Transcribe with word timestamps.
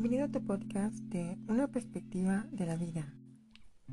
Bienvenido 0.00 0.28
a 0.28 0.32
tu 0.32 0.42
podcast 0.42 0.96
de 1.10 1.36
Una 1.46 1.66
perspectiva 1.66 2.46
de 2.52 2.64
la 2.64 2.76
vida. 2.76 3.12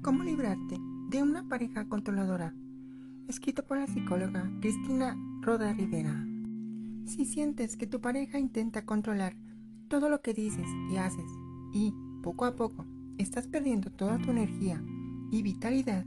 ¿Cómo 0.02 0.24
librarte 0.24 0.78
de 1.10 1.22
una 1.22 1.50
pareja 1.50 1.90
controladora? 1.90 2.54
Escrito 3.28 3.66
por 3.66 3.78
la 3.78 3.88
psicóloga 3.88 4.50
Cristina 4.62 5.18
Roda 5.42 5.74
Rivera. 5.74 6.26
Si 7.06 7.26
sientes 7.26 7.76
que 7.76 7.88
tu 7.88 8.00
pareja 8.00 8.40
intenta 8.40 8.86
controlar 8.86 9.36
todo 9.90 10.08
lo 10.08 10.22
que 10.22 10.34
dices 10.34 10.66
y 10.90 10.96
haces 10.96 11.30
y 11.74 11.94
poco 12.24 12.46
a 12.46 12.56
poco 12.56 12.86
estás 13.18 13.50
perdiendo 13.50 13.92
toda 13.92 14.18
tu 14.18 14.32
energía 14.32 14.82
y 15.30 15.42
vitalidad, 15.42 16.06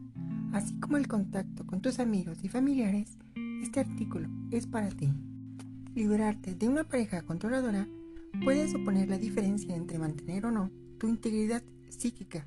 así 0.54 0.80
como 0.80 0.96
el 0.96 1.08
contacto 1.08 1.66
con 1.66 1.82
tus 1.82 2.00
amigos 2.00 2.42
y 2.42 2.48
familiares, 2.48 3.18
este 3.62 3.80
artículo 3.80 4.30
es 4.50 4.66
para 4.66 4.88
ti. 4.88 5.12
Liberarte 5.94 6.54
de 6.54 6.68
una 6.70 6.84
pareja 6.84 7.20
controladora 7.20 7.86
puede 8.44 8.68
suponer 8.68 9.08
la 9.08 9.18
diferencia 9.18 9.74
entre 9.74 9.98
mantener 9.98 10.46
o 10.46 10.50
no 10.50 10.70
tu 10.98 11.08
integridad 11.08 11.62
psíquica. 11.88 12.46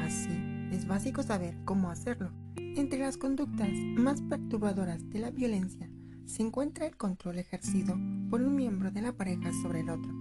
Así, 0.00 0.30
es 0.72 0.86
básico 0.86 1.22
saber 1.22 1.56
cómo 1.64 1.90
hacerlo. 1.90 2.30
Entre 2.56 2.98
las 2.98 3.16
conductas 3.16 3.70
más 3.96 4.22
perturbadoras 4.22 5.08
de 5.10 5.18
la 5.18 5.30
violencia 5.30 5.90
se 6.26 6.42
encuentra 6.42 6.86
el 6.86 6.96
control 6.96 7.38
ejercido 7.38 7.96
por 8.30 8.42
un 8.42 8.54
miembro 8.54 8.90
de 8.90 9.02
la 9.02 9.12
pareja 9.12 9.50
sobre 9.62 9.80
el 9.80 9.90
otro. 9.90 10.12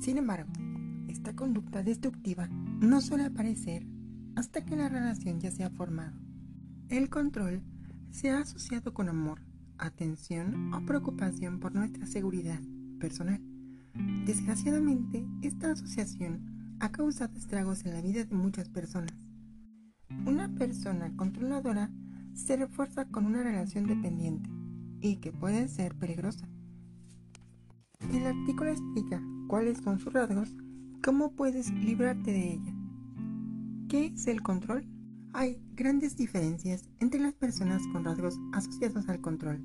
Sin 0.00 0.18
embargo, 0.18 0.52
esta 1.08 1.34
conducta 1.34 1.82
destructiva 1.82 2.48
no 2.48 3.00
suele 3.00 3.24
aparecer 3.24 3.86
hasta 4.36 4.64
que 4.64 4.76
la 4.76 4.88
relación 4.88 5.40
ya 5.40 5.50
se 5.50 5.64
ha 5.64 5.70
formado. 5.70 6.18
El 6.88 7.10
control 7.10 7.62
se 8.10 8.30
ha 8.30 8.40
asociado 8.40 8.94
con 8.94 9.08
amor, 9.08 9.40
atención 9.78 10.72
o 10.72 10.84
preocupación 10.86 11.58
por 11.58 11.74
nuestra 11.74 12.06
seguridad 12.06 12.60
personal. 12.98 13.51
Desgraciadamente, 13.94 15.26
esta 15.42 15.72
asociación 15.72 16.76
ha 16.80 16.90
causado 16.90 17.36
estragos 17.36 17.84
en 17.84 17.92
la 17.94 18.00
vida 18.00 18.24
de 18.24 18.34
muchas 18.34 18.68
personas. 18.68 19.14
Una 20.26 20.48
persona 20.54 21.14
controladora 21.16 21.90
se 22.34 22.56
refuerza 22.56 23.06
con 23.06 23.26
una 23.26 23.42
relación 23.42 23.86
dependiente 23.86 24.50
y 25.00 25.16
que 25.16 25.32
puede 25.32 25.68
ser 25.68 25.94
peligrosa. 25.94 26.48
El 28.12 28.26
artículo 28.26 28.70
explica 28.70 29.22
cuáles 29.48 29.78
son 29.78 29.98
sus 29.98 30.12
rasgos 30.12 30.54
y 30.96 31.00
cómo 31.02 31.32
puedes 31.32 31.70
librarte 31.72 32.32
de 32.32 32.52
ella. 32.54 32.74
¿Qué 33.88 34.06
es 34.06 34.26
el 34.26 34.42
control? 34.42 34.86
Hay 35.34 35.62
grandes 35.74 36.16
diferencias 36.16 36.88
entre 37.00 37.20
las 37.20 37.34
personas 37.34 37.82
con 37.92 38.04
rasgos 38.04 38.38
asociados 38.52 39.08
al 39.08 39.20
control. 39.20 39.62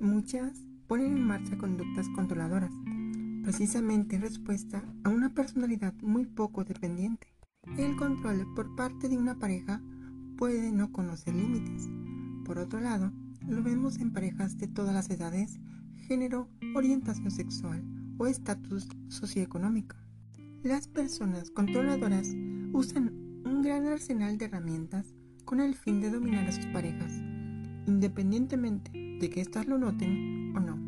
Muchas 0.00 0.64
ponen 0.86 1.16
en 1.16 1.24
marcha 1.24 1.58
conductas 1.58 2.08
controladoras, 2.14 2.72
precisamente 3.48 4.16
en 4.16 4.20
respuesta 4.20 4.84
a 5.04 5.08
una 5.08 5.30
personalidad 5.30 5.94
muy 6.02 6.26
poco 6.26 6.64
dependiente. 6.64 7.28
El 7.78 7.96
control 7.96 8.46
por 8.54 8.76
parte 8.76 9.08
de 9.08 9.16
una 9.16 9.38
pareja 9.38 9.80
puede 10.36 10.70
no 10.70 10.92
conocer 10.92 11.34
límites. 11.34 11.88
Por 12.44 12.58
otro 12.58 12.78
lado, 12.78 13.10
lo 13.48 13.62
vemos 13.62 14.00
en 14.00 14.12
parejas 14.12 14.58
de 14.58 14.68
todas 14.68 14.92
las 14.92 15.08
edades, 15.08 15.60
género, 15.96 16.50
orientación 16.74 17.30
sexual 17.30 17.82
o 18.18 18.26
estatus 18.26 18.86
socioeconómico. 19.08 19.96
Las 20.62 20.86
personas 20.86 21.50
controladoras 21.50 22.28
usan 22.74 23.14
un 23.46 23.62
gran 23.62 23.86
arsenal 23.86 24.36
de 24.36 24.44
herramientas 24.44 25.14
con 25.46 25.60
el 25.60 25.74
fin 25.74 26.02
de 26.02 26.10
dominar 26.10 26.46
a 26.46 26.52
sus 26.52 26.66
parejas, 26.66 27.14
independientemente 27.86 28.90
de 28.92 29.30
que 29.30 29.40
éstas 29.40 29.66
lo 29.66 29.78
noten 29.78 30.54
o 30.54 30.60
no. 30.60 30.78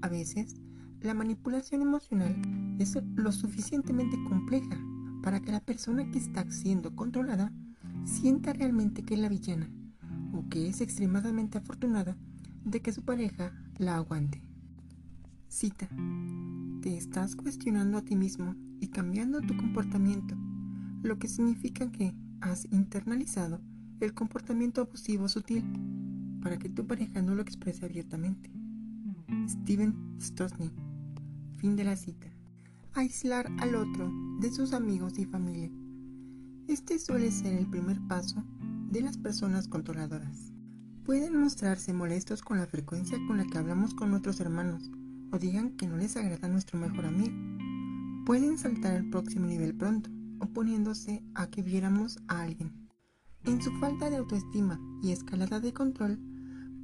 A 0.00 0.08
veces, 0.08 0.54
la 1.00 1.14
manipulación 1.14 1.82
emocional 1.82 2.34
es 2.78 2.98
lo 3.14 3.30
suficientemente 3.32 4.16
compleja 4.28 4.78
para 5.22 5.40
que 5.40 5.52
la 5.52 5.60
persona 5.60 6.10
que 6.10 6.18
está 6.18 6.48
siendo 6.50 6.94
controlada 6.96 7.52
sienta 8.04 8.52
realmente 8.52 9.02
que 9.04 9.14
es 9.14 9.20
la 9.20 9.28
villana 9.28 9.70
o 10.32 10.48
que 10.48 10.68
es 10.68 10.80
extremadamente 10.80 11.58
afortunada 11.58 12.16
de 12.64 12.80
que 12.80 12.92
su 12.92 13.02
pareja 13.02 13.52
la 13.78 13.96
aguante. 13.96 14.42
Cita. 15.48 15.88
Te 16.82 16.96
estás 16.96 17.36
cuestionando 17.36 17.98
a 17.98 18.02
ti 18.02 18.16
mismo 18.16 18.54
y 18.80 18.88
cambiando 18.88 19.40
tu 19.40 19.56
comportamiento, 19.56 20.36
lo 21.02 21.18
que 21.18 21.28
significa 21.28 21.90
que 21.90 22.14
has 22.40 22.66
internalizado 22.70 23.60
el 24.00 24.14
comportamiento 24.14 24.82
abusivo 24.82 25.28
sutil 25.28 25.64
para 26.42 26.58
que 26.58 26.68
tu 26.68 26.86
pareja 26.86 27.22
no 27.22 27.34
lo 27.34 27.42
exprese 27.42 27.84
abiertamente. 27.84 28.50
Steven 29.48 29.94
Stosny 30.20 30.70
Fin 31.58 31.74
de 31.74 31.82
la 31.82 31.96
cita. 31.96 32.28
Aislar 32.94 33.50
al 33.58 33.74
otro 33.74 34.12
de 34.38 34.52
sus 34.52 34.72
amigos 34.72 35.18
y 35.18 35.24
familia. 35.24 35.68
Este 36.68 37.00
suele 37.00 37.32
ser 37.32 37.52
el 37.52 37.66
primer 37.66 38.00
paso 38.06 38.44
de 38.92 39.00
las 39.00 39.18
personas 39.18 39.66
controladoras. 39.66 40.52
Pueden 41.04 41.36
mostrarse 41.36 41.92
molestos 41.92 42.42
con 42.42 42.58
la 42.58 42.66
frecuencia 42.68 43.18
con 43.26 43.38
la 43.38 43.44
que 43.44 43.58
hablamos 43.58 43.92
con 43.94 44.10
nuestros 44.10 44.38
hermanos 44.38 44.88
o 45.32 45.38
digan 45.40 45.76
que 45.76 45.88
no 45.88 45.96
les 45.96 46.16
agrada 46.16 46.46
nuestro 46.46 46.78
mejor 46.78 47.06
amigo. 47.06 47.34
Pueden 48.24 48.56
saltar 48.56 48.94
al 48.94 49.10
próximo 49.10 49.46
nivel 49.46 49.74
pronto, 49.74 50.10
oponiéndose 50.38 51.24
a 51.34 51.48
que 51.48 51.62
viéramos 51.62 52.20
a 52.28 52.42
alguien. 52.42 52.88
En 53.42 53.60
su 53.60 53.72
falta 53.80 54.10
de 54.10 54.18
autoestima 54.18 54.80
y 55.02 55.10
escalada 55.10 55.58
de 55.58 55.72
control, 55.72 56.20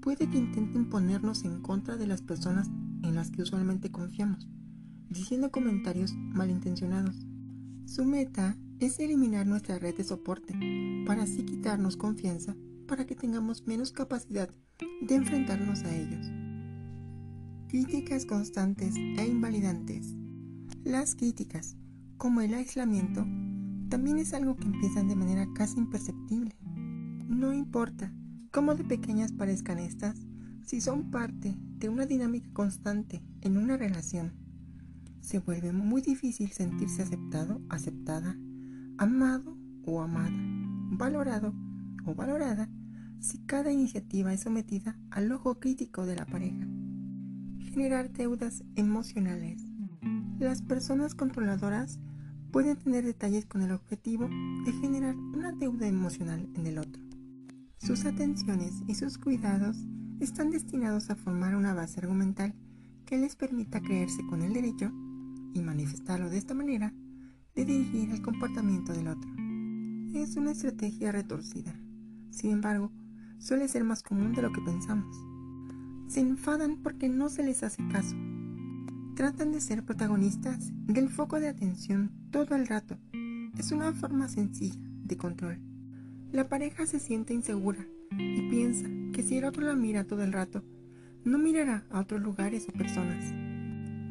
puede 0.00 0.28
que 0.28 0.38
intenten 0.38 0.88
ponernos 0.88 1.44
en 1.44 1.62
contra 1.62 1.96
de 1.96 2.08
las 2.08 2.22
personas 2.22 2.68
en 3.04 3.14
las 3.14 3.30
que 3.30 3.42
usualmente 3.42 3.92
confiamos 3.92 4.48
diciendo 5.14 5.50
comentarios 5.50 6.14
malintencionados. 6.14 7.24
Su 7.86 8.04
meta 8.04 8.58
es 8.80 8.98
eliminar 8.98 9.46
nuestra 9.46 9.78
red 9.78 9.96
de 9.96 10.04
soporte 10.04 10.54
para 11.06 11.22
así 11.22 11.44
quitarnos 11.44 11.96
confianza 11.96 12.56
para 12.86 13.06
que 13.06 13.14
tengamos 13.14 13.66
menos 13.66 13.92
capacidad 13.92 14.50
de 15.00 15.14
enfrentarnos 15.14 15.84
a 15.84 15.94
ellos. 15.94 16.26
Críticas 17.68 18.26
constantes 18.26 18.96
e 18.96 19.26
invalidantes. 19.26 20.14
Las 20.84 21.14
críticas, 21.14 21.76
como 22.18 22.40
el 22.40 22.52
aislamiento, 22.52 23.24
también 23.88 24.18
es 24.18 24.34
algo 24.34 24.56
que 24.56 24.66
empiezan 24.66 25.08
de 25.08 25.16
manera 25.16 25.46
casi 25.54 25.78
imperceptible. 25.78 26.56
No 27.28 27.52
importa 27.52 28.12
cómo 28.50 28.74
de 28.74 28.84
pequeñas 28.84 29.32
parezcan 29.32 29.78
estas, 29.78 30.16
si 30.64 30.80
son 30.80 31.10
parte 31.10 31.56
de 31.78 31.88
una 31.88 32.06
dinámica 32.06 32.50
constante 32.52 33.22
en 33.40 33.56
una 33.56 33.76
relación 33.76 34.43
se 35.24 35.38
vuelve 35.38 35.72
muy 35.72 36.02
difícil 36.02 36.52
sentirse 36.52 37.02
aceptado, 37.02 37.62
aceptada, 37.70 38.36
amado 38.98 39.56
o 39.86 40.02
amada, 40.02 40.36
valorado 40.90 41.54
o 42.04 42.14
valorada 42.14 42.68
si 43.20 43.38
cada 43.38 43.72
iniciativa 43.72 44.34
es 44.34 44.40
sometida 44.40 44.98
al 45.10 45.32
ojo 45.32 45.58
crítico 45.58 46.04
de 46.04 46.16
la 46.16 46.26
pareja. 46.26 46.66
Generar 47.72 48.12
deudas 48.12 48.64
emocionales. 48.76 49.62
Las 50.38 50.60
personas 50.60 51.14
controladoras 51.14 51.98
pueden 52.52 52.76
tener 52.76 53.06
detalles 53.06 53.46
con 53.46 53.62
el 53.62 53.72
objetivo 53.72 54.28
de 54.66 54.72
generar 54.72 55.16
una 55.16 55.52
deuda 55.52 55.86
emocional 55.86 56.50
en 56.54 56.66
el 56.66 56.78
otro. 56.78 57.02
Sus 57.78 58.04
atenciones 58.04 58.82
y 58.86 58.94
sus 58.94 59.16
cuidados 59.16 59.78
están 60.20 60.50
destinados 60.50 61.08
a 61.08 61.16
formar 61.16 61.56
una 61.56 61.72
base 61.72 62.00
argumental 62.00 62.54
que 63.06 63.16
les 63.16 63.36
permita 63.36 63.80
creerse 63.80 64.24
con 64.26 64.42
el 64.42 64.52
derecho 64.52 64.92
y 65.54 65.62
manifestarlo 65.62 66.28
de 66.28 66.36
esta 66.36 66.52
manera 66.52 66.92
de 67.54 67.64
dirigir 67.64 68.10
el 68.10 68.20
comportamiento 68.20 68.92
del 68.92 69.08
otro. 69.08 69.30
Es 70.14 70.36
una 70.36 70.50
estrategia 70.50 71.12
retorcida. 71.12 71.74
Sin 72.30 72.50
embargo, 72.50 72.92
suele 73.38 73.68
ser 73.68 73.84
más 73.84 74.02
común 74.02 74.32
de 74.32 74.42
lo 74.42 74.52
que 74.52 74.60
pensamos. 74.60 75.16
Se 76.08 76.20
enfadan 76.20 76.82
porque 76.82 77.08
no 77.08 77.28
se 77.28 77.44
les 77.44 77.62
hace 77.62 77.86
caso. 77.88 78.16
Tratan 79.14 79.52
de 79.52 79.60
ser 79.60 79.84
protagonistas 79.84 80.72
del 80.86 81.08
foco 81.08 81.40
de 81.40 81.48
atención 81.48 82.10
todo 82.30 82.56
el 82.56 82.66
rato. 82.66 82.98
Es 83.56 83.70
una 83.70 83.92
forma 83.92 84.28
sencilla 84.28 84.80
de 85.04 85.16
control. 85.16 85.60
La 86.32 86.48
pareja 86.48 86.86
se 86.86 86.98
siente 86.98 87.32
insegura 87.32 87.86
y 88.10 88.50
piensa 88.50 88.88
que 89.12 89.22
si 89.22 89.38
el 89.38 89.44
otro 89.44 89.64
la 89.64 89.76
mira 89.76 90.04
todo 90.04 90.24
el 90.24 90.32
rato, 90.32 90.64
no 91.24 91.38
mirará 91.38 91.86
a 91.90 92.00
otros 92.00 92.20
lugares 92.20 92.66
o 92.68 92.72
personas. 92.72 93.43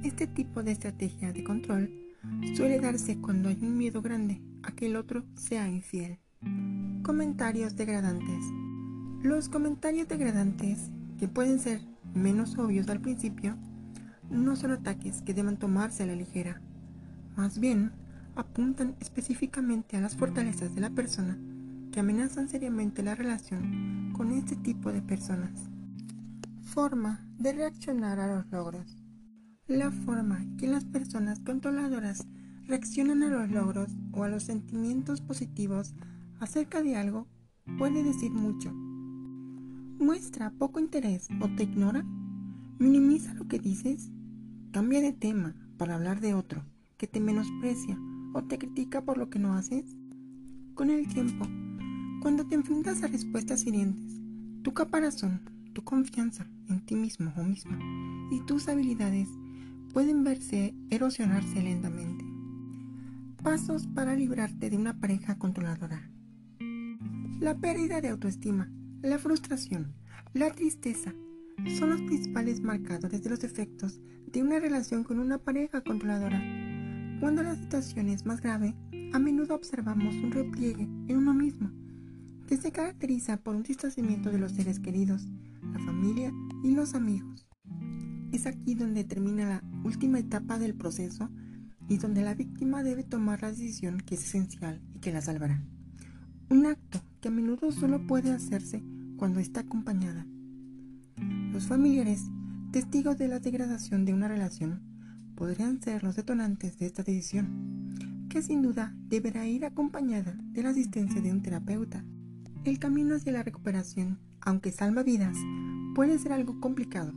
Este 0.03 0.27
tipo 0.27 0.63
de 0.63 0.73
estrategia 0.73 1.31
de 1.31 1.45
control 1.45 1.89
suele 2.57 2.77
darse 2.77 3.21
cuando 3.21 3.47
hay 3.47 3.57
un 3.61 3.77
miedo 3.77 4.01
grande 4.01 4.41
a 4.61 4.73
que 4.73 4.87
el 4.87 4.97
otro 4.97 5.23
sea 5.35 5.69
infiel. 5.69 6.19
Comentarios 7.03 7.77
degradantes. 7.77 8.43
Los 9.21 9.47
comentarios 9.47 10.09
degradantes, 10.09 10.91
que 11.17 11.29
pueden 11.29 11.57
ser 11.57 11.79
menos 12.13 12.57
obvios 12.57 12.89
al 12.89 12.99
principio, 12.99 13.57
no 14.29 14.57
son 14.57 14.71
ataques 14.71 15.21
que 15.21 15.33
deban 15.33 15.57
tomarse 15.57 16.03
a 16.03 16.07
la 16.07 16.15
ligera. 16.15 16.61
Más 17.37 17.57
bien, 17.57 17.93
apuntan 18.35 18.97
específicamente 18.99 19.95
a 19.95 20.01
las 20.01 20.17
fortalezas 20.17 20.75
de 20.75 20.81
la 20.81 20.89
persona 20.89 21.39
que 21.93 22.01
amenazan 22.01 22.49
seriamente 22.49 23.03
la 23.03 23.15
relación 23.15 24.11
con 24.11 24.33
este 24.33 24.57
tipo 24.57 24.91
de 24.91 25.01
personas. 25.01 25.51
Forma 26.61 27.25
de 27.37 27.53
reaccionar 27.53 28.19
a 28.19 28.35
los 28.35 28.51
logros. 28.51 29.02
La 29.67 29.91
forma 29.91 30.45
que 30.57 30.67
las 30.67 30.83
personas 30.83 31.39
controladoras 31.39 32.27
reaccionan 32.67 33.23
a 33.23 33.29
los 33.29 33.49
logros 33.49 33.95
o 34.11 34.25
a 34.25 34.27
los 34.27 34.43
sentimientos 34.43 35.21
positivos 35.21 35.93
acerca 36.41 36.83
de 36.83 36.97
algo 36.97 37.29
puede 37.77 38.03
decir 38.03 38.33
mucho. 38.33 38.73
Muestra 38.73 40.51
poco 40.51 40.81
interés 40.81 41.29
o 41.39 41.47
te 41.55 41.63
ignora. 41.63 42.05
Minimiza 42.77 43.33
lo 43.35 43.47
que 43.47 43.57
dices. 43.57 44.11
Cambia 44.73 44.99
de 44.99 45.13
tema 45.13 45.55
para 45.77 45.95
hablar 45.95 46.19
de 46.19 46.33
otro 46.33 46.65
que 46.97 47.07
te 47.07 47.21
menosprecia 47.21 47.97
o 48.33 48.43
te 48.43 48.57
critica 48.57 49.05
por 49.05 49.17
lo 49.17 49.29
que 49.29 49.39
no 49.39 49.53
haces. 49.53 49.85
Con 50.73 50.89
el 50.89 51.07
tiempo, 51.07 51.47
cuando 52.21 52.45
te 52.45 52.55
enfrentas 52.55 53.01
a 53.01 53.07
respuestas 53.07 53.65
hirientes, 53.65 54.19
tu 54.61 54.73
caparazón, 54.73 55.39
tu 55.71 55.85
confianza 55.85 56.45
en 56.67 56.85
ti 56.85 56.95
mismo 56.95 57.31
o 57.37 57.43
misma 57.45 57.79
y 58.29 58.41
tus 58.45 58.67
habilidades 58.67 59.29
pueden 59.93 60.23
verse 60.23 60.73
erosionarse 60.89 61.61
lentamente. 61.61 62.25
Pasos 63.43 63.85
para 63.87 64.15
librarte 64.15 64.71
de 64.71 64.77
una 64.77 64.99
pareja 64.99 65.37
controladora. 65.37 66.09
La 67.39 67.55
pérdida 67.57 68.01
de 68.01 68.09
autoestima, 68.09 68.71
la 69.03 69.19
frustración, 69.19 69.93
la 70.33 70.49
tristeza 70.49 71.13
son 71.77 71.91
los 71.91 72.01
principales 72.01 72.61
marcadores 72.61 73.21
de 73.21 73.29
los 73.29 73.43
efectos 73.43 74.01
de 74.25 74.41
una 74.41 74.59
relación 74.59 75.03
con 75.03 75.19
una 75.19 75.37
pareja 75.37 75.81
controladora. 75.81 76.41
Cuando 77.19 77.43
la 77.43 77.55
situación 77.55 78.09
es 78.09 78.25
más 78.25 78.41
grave, 78.41 78.73
a 79.13 79.19
menudo 79.19 79.53
observamos 79.53 80.15
un 80.15 80.31
repliegue 80.31 80.83
en 80.83 81.17
uno 81.17 81.35
mismo, 81.35 81.69
que 82.47 82.57
se 82.57 82.71
caracteriza 82.71 83.37
por 83.37 83.55
un 83.55 83.63
distanciamiento 83.63 84.31
de 84.31 84.39
los 84.39 84.53
seres 84.53 84.79
queridos, 84.79 85.27
la 85.71 85.79
familia 85.79 86.33
y 86.63 86.71
los 86.71 86.95
amigos. 86.95 87.47
Es 88.33 88.47
aquí 88.47 88.73
donde 88.73 89.03
termina 89.03 89.47
la 89.47 89.63
última 89.83 90.17
etapa 90.17 90.57
del 90.57 90.73
proceso 90.73 91.29
y 91.87 91.99
donde 91.99 92.23
la 92.23 92.33
víctima 92.33 92.81
debe 92.81 93.03
tomar 93.03 93.43
la 93.43 93.51
decisión 93.51 93.99
que 93.99 94.15
es 94.15 94.23
esencial 94.23 94.81
y 94.95 94.99
que 94.99 95.13
la 95.13 95.21
salvará. 95.21 95.63
Un 96.49 96.65
acto 96.65 96.99
que 97.21 97.27
a 97.27 97.31
menudo 97.31 97.71
solo 97.71 98.07
puede 98.07 98.31
hacerse 98.31 98.83
cuando 99.17 99.39
está 99.39 99.59
acompañada. 99.59 100.25
Los 101.51 101.67
familiares, 101.67 102.23
testigos 102.71 103.19
de 103.19 103.27
la 103.27 103.39
degradación 103.39 104.03
de 104.03 104.13
una 104.13 104.27
relación, 104.27 104.81
podrían 105.35 105.79
ser 105.79 106.03
los 106.03 106.15
detonantes 106.15 106.79
de 106.79 106.87
esta 106.87 107.03
decisión, 107.03 108.25
que 108.29 108.41
sin 108.41 108.63
duda 108.63 108.95
deberá 109.09 109.45
ir 109.45 109.63
acompañada 109.63 110.35
de 110.53 110.63
la 110.63 110.69
asistencia 110.69 111.21
de 111.21 111.31
un 111.31 111.43
terapeuta. 111.43 112.03
El 112.63 112.79
camino 112.79 113.13
hacia 113.13 113.31
la 113.31 113.43
recuperación, 113.43 114.17
aunque 114.41 114.71
salva 114.71 115.03
vidas, 115.03 115.37
puede 115.93 116.17
ser 116.17 116.33
algo 116.33 116.59
complicado 116.59 117.13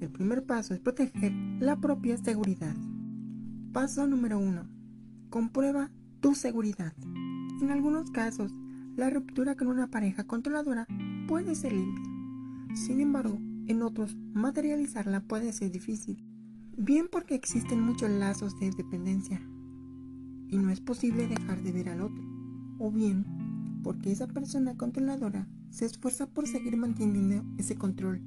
el 0.00 0.10
primer 0.10 0.44
paso 0.44 0.72
es 0.72 0.80
proteger 0.80 1.32
la 1.60 1.76
propia 1.76 2.16
seguridad. 2.16 2.74
Paso 3.72 4.06
número 4.06 4.38
1. 4.38 4.66
Comprueba 5.28 5.90
tu 6.20 6.34
seguridad. 6.34 6.94
En 7.60 7.70
algunos 7.70 8.10
casos, 8.10 8.52
la 8.96 9.10
ruptura 9.10 9.56
con 9.56 9.68
una 9.68 9.88
pareja 9.88 10.24
controladora 10.24 10.86
puede 11.28 11.54
ser 11.54 11.72
limpia. 11.72 12.04
Sin 12.74 13.00
embargo, 13.00 13.38
en 13.66 13.82
otros, 13.82 14.16
materializarla 14.32 15.20
puede 15.20 15.52
ser 15.52 15.70
difícil. 15.70 16.24
Bien 16.76 17.08
porque 17.12 17.34
existen 17.34 17.82
muchos 17.82 18.10
lazos 18.10 18.58
de 18.58 18.70
dependencia 18.70 19.40
y 20.48 20.56
no 20.56 20.70
es 20.70 20.80
posible 20.80 21.28
dejar 21.28 21.62
de 21.62 21.72
ver 21.72 21.90
al 21.90 22.00
otro. 22.00 22.24
O 22.78 22.90
bien 22.90 23.26
porque 23.82 24.12
esa 24.12 24.26
persona 24.26 24.76
controladora 24.76 25.46
se 25.68 25.84
esfuerza 25.84 26.26
por 26.26 26.46
seguir 26.48 26.76
manteniendo 26.76 27.44
ese 27.58 27.76
control 27.76 28.22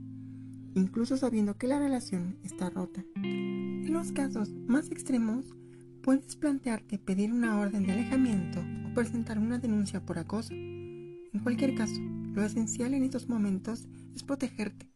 incluso 0.76 1.18
sabiendo 1.18 1.58
que 1.58 1.68
la 1.68 1.80
relación 1.80 2.38
está 2.44 2.70
rota. 2.70 3.04
En 3.16 3.94
los 3.94 4.12
casos 4.12 4.52
más 4.68 4.90
extremos, 4.92 5.54
puedes 6.02 6.36
plantearte 6.36 7.00
pedir 7.00 7.32
una 7.32 7.60
orden 7.60 7.86
de 7.86 7.92
alejamiento 7.92 8.60
o 8.60 8.94
presentar 8.94 9.40
una 9.40 9.60
denuncia 9.60 10.06
por 10.06 10.20
acoso. 10.20 10.54
En 10.54 11.40
cualquier 11.42 11.76
caso, 11.76 12.00
lo 12.34 12.44
esencial 12.44 12.94
en 12.94 13.04
estos 13.04 13.30
momentos 13.30 13.88
es 14.16 14.24
protegerte. 14.24 14.90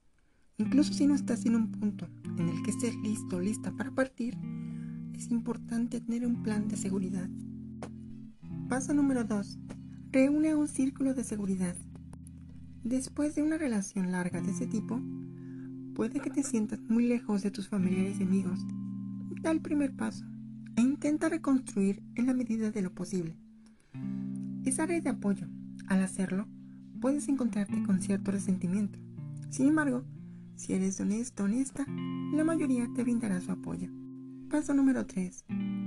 Incluso 0.57 0.93
si 0.93 1.05
no 1.05 1.15
estás 1.15 1.45
en 1.45 1.55
un 1.55 1.71
punto 1.71 2.07
en 2.37 2.49
el 2.49 2.63
que 2.63 2.71
estés 2.71 2.95
listo 2.95 3.37
o 3.37 3.39
lista 3.39 3.71
para 3.71 3.91
partir, 3.91 4.35
es 5.13 5.29
importante 5.31 6.01
tener 6.01 6.25
un 6.25 6.43
plan 6.43 6.67
de 6.67 6.77
seguridad. 6.77 7.29
Paso 8.67 8.93
número 8.93 9.23
2. 9.23 9.59
Reúne 10.11 10.55
un 10.55 10.67
círculo 10.67 11.13
de 11.13 11.23
seguridad. 11.23 11.75
Después 12.83 13.35
de 13.35 13.43
una 13.43 13.57
relación 13.57 14.11
larga 14.11 14.41
de 14.41 14.51
ese 14.51 14.67
tipo, 14.67 15.01
Puede 15.97 16.19
que 16.19 16.29
te 16.29 16.43
sientas 16.43 16.79
muy 16.89 17.07
lejos 17.07 17.41
de 17.41 17.49
tus 17.49 17.69
familiares 17.69 18.19
y 18.19 18.23
amigos. 18.23 18.59
Da 19.41 19.49
el 19.49 19.61
primer 19.61 19.95
paso 19.95 20.25
e 20.75 20.81
intenta 20.81 21.27
reconstruir 21.27 22.03
en 22.13 22.27
la 22.27 22.35
medida 22.35 22.69
de 22.69 22.83
lo 22.83 22.93
posible. 22.93 23.35
Esa 24.63 24.85
red 24.85 25.01
de 25.01 25.09
apoyo, 25.09 25.47
al 25.87 26.03
hacerlo, 26.03 26.45
puedes 27.01 27.27
encontrarte 27.29 27.81
con 27.81 27.99
cierto 27.99 28.29
resentimiento. 28.29 28.99
Sin 29.49 29.69
embargo, 29.69 30.03
si 30.55 30.73
eres 30.73 30.99
honesto 30.99 31.45
honesta, 31.45 31.83
la 32.31 32.43
mayoría 32.43 32.87
te 32.95 33.01
brindará 33.01 33.41
su 33.41 33.51
apoyo. 33.51 33.89
Paso 34.51 34.75
número 34.75 35.07
3. 35.07 35.45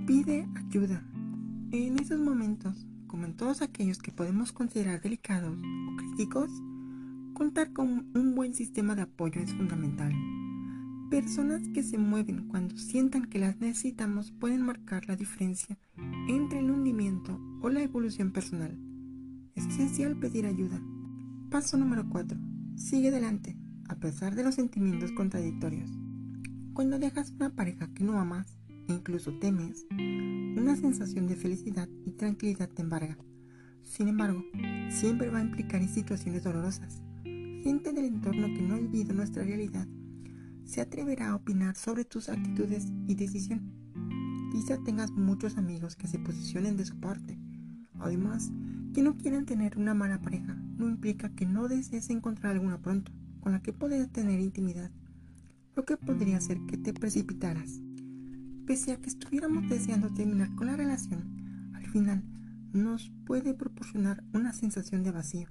Pide 0.09 0.49
ayuda. 0.57 1.05
En 1.71 2.01
esos 2.01 2.19
momentos, 2.19 2.85
como 3.07 3.27
en 3.27 3.37
todos 3.37 3.63
aquellos 3.63 3.99
que 3.99 4.11
podemos 4.11 4.51
considerar 4.51 5.01
delicados 5.01 5.57
o 5.57 5.97
críticos, 5.97 6.51
Contar 7.41 7.73
con 7.73 8.11
un 8.15 8.35
buen 8.35 8.53
sistema 8.53 8.95
de 8.95 9.01
apoyo 9.01 9.41
es 9.41 9.55
fundamental. 9.55 10.13
Personas 11.09 11.67
que 11.73 11.83
se 11.83 11.97
mueven 11.97 12.49
cuando 12.49 12.77
sientan 12.77 13.31
que 13.31 13.39
las 13.39 13.59
necesitamos 13.61 14.31
pueden 14.31 14.61
marcar 14.61 15.09
la 15.09 15.17
diferencia 15.17 15.79
entre 16.29 16.59
el 16.59 16.71
hundimiento 16.71 17.41
o 17.63 17.71
la 17.71 17.83
evolución 17.83 18.31
personal. 18.31 18.79
Es 19.55 19.65
esencial 19.65 20.19
pedir 20.19 20.45
ayuda. 20.45 20.83
Paso 21.51 21.79
número 21.79 22.07
4. 22.11 22.39
Sigue 22.77 23.09
adelante, 23.09 23.57
a 23.89 23.95
pesar 23.95 24.35
de 24.35 24.45
los 24.45 24.57
sentimientos 24.57 25.11
contradictorios. 25.13 25.91
Cuando 26.75 26.99
dejas 26.99 27.31
una 27.31 27.57
pareja 27.57 27.89
que 27.95 28.05
no 28.05 28.21
amas 28.21 28.59
e 28.87 28.93
incluso 28.93 29.33
temes, 29.39 29.87
una 30.59 30.77
sensación 30.77 31.27
de 31.27 31.37
felicidad 31.37 31.89
y 32.05 32.11
tranquilidad 32.11 32.69
te 32.69 32.83
embarga. 32.83 33.17
Sin 33.83 34.09
embargo, 34.09 34.45
siempre 34.91 35.31
va 35.31 35.39
a 35.39 35.45
implicar 35.45 35.83
situaciones 35.89 36.45
dolorosas 36.45 37.03
gente 37.63 37.93
del 37.93 38.07
entorno 38.07 38.47
que 38.55 38.63
no 38.63 38.77
olvida 38.77 39.13
nuestra 39.13 39.45
realidad 39.45 39.87
se 40.65 40.81
atreverá 40.81 41.31
a 41.31 41.37
opinar 41.37 41.77
sobre 41.77 42.05
tus 42.05 42.29
actitudes 42.29 42.87
y 43.07 43.15
decisiones. 43.15 43.75
Quizá 44.53 44.79
tengas 44.85 45.11
muchos 45.11 45.59
amigos 45.59 45.97
que 45.97 46.07
se 46.07 46.19
posicionen 46.19 46.77
de 46.77 46.87
su 46.87 46.99
parte. 47.01 47.39
Además, 47.99 48.51
que 48.95 49.03
no 49.03 49.17
quieran 49.17 49.47
tener 49.47 49.77
una 49.77 49.95
mala 49.95 50.21
pareja 50.21 50.55
no 50.79 50.89
implica 50.89 51.35
que 51.35 51.45
no 51.45 51.69
desees 51.69 52.09
encontrar 52.11 52.53
alguna 52.53 52.81
pronto 52.81 53.13
con 53.41 53.53
la 53.53 53.63
que 53.63 53.73
puedas 53.73 54.11
tener 54.11 54.41
intimidad, 54.41 54.91
lo 55.77 55.85
que 55.85 55.97
podría 55.97 56.39
hacer 56.39 56.59
que 56.67 56.79
te 56.79 56.95
precipitaras. 56.95 57.81
Pese 58.67 58.93
a 58.93 59.01
que 59.01 59.09
estuviéramos 59.09 59.69
deseando 59.69 60.13
terminar 60.15 60.55
con 60.55 60.69
la 60.69 60.77
relación, 60.77 61.73
al 61.75 61.87
final 61.87 62.23
nos 62.73 63.11
puede 63.27 63.55
proporcionar 63.55 64.23
una 64.33 64.53
sensación 64.53 65.03
de 65.03 65.11
vacío 65.11 65.49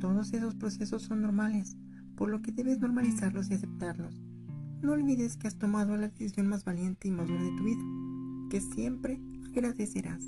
todos 0.00 0.32
esos 0.32 0.56
procesos 0.56 1.02
son 1.02 1.22
normales, 1.22 1.76
por 2.16 2.28
lo 2.28 2.42
que 2.42 2.50
debes 2.50 2.80
normalizarlos 2.80 3.50
y 3.50 3.54
aceptarlos. 3.54 4.20
No 4.82 4.92
olvides 4.92 5.36
que 5.36 5.46
has 5.46 5.58
tomado 5.58 5.96
la 5.96 6.08
decisión 6.08 6.48
más 6.48 6.64
valiente 6.64 7.06
y 7.06 7.12
madura 7.12 7.42
de 7.42 7.56
tu 7.56 7.64
vida, 7.64 8.48
que 8.50 8.60
siempre 8.60 9.20
agradecerás. 9.52 10.24